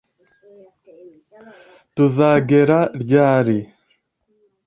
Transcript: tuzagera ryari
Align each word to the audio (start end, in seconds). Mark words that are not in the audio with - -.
tuzagera 1.95 2.79
ryari 3.01 3.57